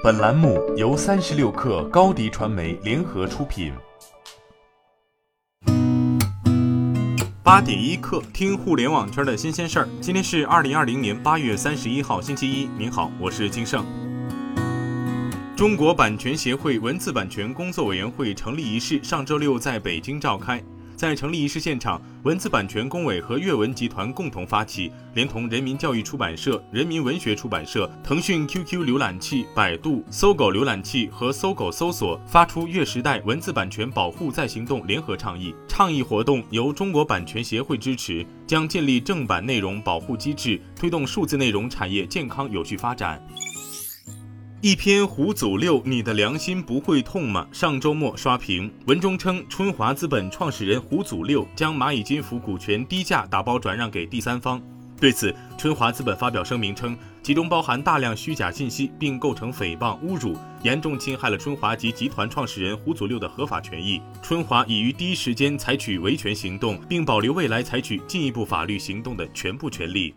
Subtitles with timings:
[0.00, 3.72] 本栏目由三十六氪高低传媒联合出品。
[7.42, 9.88] 八点一刻，听互联网圈的新鲜事儿。
[10.00, 12.68] 今天是二零二零年八月三十一号，星期一。
[12.78, 13.84] 您好，我是金盛。
[15.56, 20.62] 中国版权协会文字版权工作委员会成立仪式上周六在北京召开。
[20.98, 35.54] 在成立仪式现场，文字版权工委和阅文集团共同发起，连同人民教育出版社、人民文学出版社、腾讯 QQ 浏览器、百度、搜狗浏览器和搜狗搜索发出“月时代文字版权保护再行动”联合倡议。
[35.68, 43.24] 倡议活动由中国版权协会支持，将建立正版内容保护机制，推动数字内容产业健康有序发展。
[44.60, 47.46] 一篇胡祖六，你的良心不会痛吗？
[47.52, 54.60] 上周末刷屏，文中称春华资本创始人胡祖六将蚂蚁金服股权低价打包转让给第三方。
[55.00, 64.02] 对此，春华资本发表声明称，其中包含大量虚假信息，并构成诽谤、侮辱，严重侵害了春华及集团创始人胡祖六的合法权益。
[64.24, 70.12] 春华已于第一时间采取维权行动，并保留未来采取进一步法律行动的全部权利。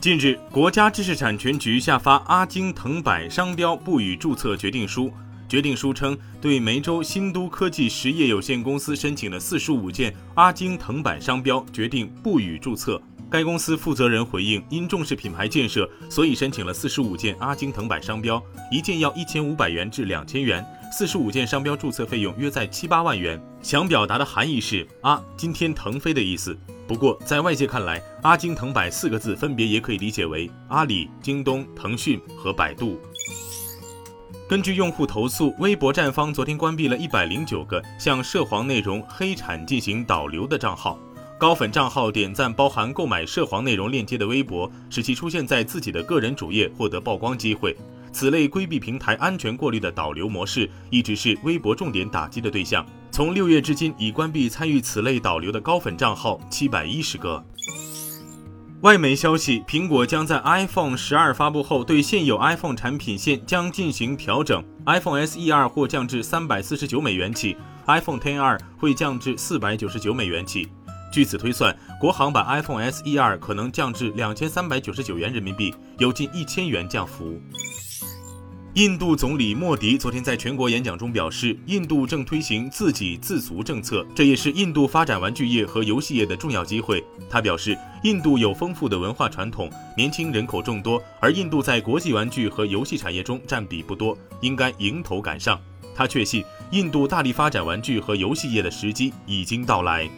[0.00, 5.12] 近日，国家知识产权局下发阿京腾百商标不予注册决定书。
[5.48, 13.02] 决定书称，对梅州新都科技实业有限公司申请的四十五件阿京腾百商标决定不予注册。
[13.28, 23.40] 该公司负责人回应，因重视品牌建设，所以申请了四十五件阿京腾百商标，一件要一千五百元至两千元，四十五件商标注册费用约在七八万元。
[23.62, 26.56] 想表达的含义是阿今天腾飞的意思。
[26.88, 32.98] 不过，在外界看来，“阿金腾百”四个字分别也可以理解为阿里、京东、腾讯和百度。
[34.48, 40.98] 根据用户投诉，微博站方昨天关闭了一百零九个向涉黄内容、黑产进行导流的账号。
[41.36, 47.76] 高粉账号点赞包含购买涉黄内容链接的微博，使其出现在自己的个人主页，获得曝光机会。
[48.10, 52.84] 此类规避平台安全过滤的导流模式，一直是微博重点打击的对象。
[53.18, 57.44] 从六月至今，已关闭参与此类导流的高粉账号七百一十个。
[58.82, 64.62] 外媒消息，苹果将在 iPhone 十二发布后，对现有 iPhone 产品线将进行调整。
[64.86, 67.56] iPhone SE 二或降至三百四十九美元起
[67.88, 70.68] ，iPhone Ten 二会降至四百九十九美元起。
[71.10, 77.42] 据此推算，国行版 iPhone SE 二可能降至两千三百九十九元人民币，有近一千元降幅。
[78.78, 87.04] 印度总理莫迪昨天在全国演讲中表示，印度正推行自给自足政策，这也是印度发展玩具业和游戏业的重要机会。
[87.28, 95.60] 他表示，印度有丰富的文化传统，年轻人口众多，而印度在国际玩具和游戏产业中占比不多，应该迎头赶上。
[95.92, 100.08] 他确信，印度大力发展玩具和游戏业的时机已经到来。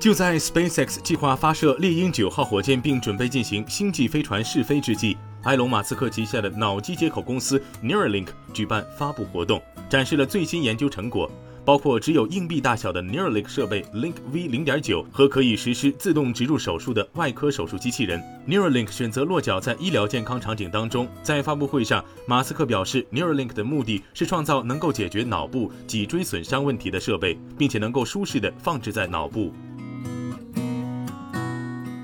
[0.00, 11.28] 就在 SpaceX 计划发射猎鹰九号火箭并准备进行星际飞船试飞之际，埃隆·马斯克旗下的脑机接口公司 Neuralink 举办发布活动，展示了最新研究成果，
[11.64, 18.22] 包括只有硬币大小的 Neuralink 设备 Link V 零点九和可以实施自动植入手术的外科手术机器人。
[18.46, 21.08] Neuralink 选择落脚在医疗健康场景当中。
[21.24, 29.52] 在发布会上，马斯克表示，Neuralink 的目的是创造能够解决脑部脊椎损伤问题的设备，并且能够舒适的放置在脑部。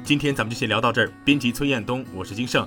[0.03, 1.13] 今天咱们就先聊到这儿。
[1.25, 2.67] 编辑崔彦东，我是金盛。